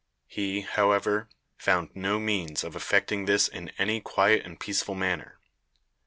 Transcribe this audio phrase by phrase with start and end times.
[0.25, 1.29] He, however,
[1.59, 5.37] found no means of effecting this in any quiet and peaceful manner.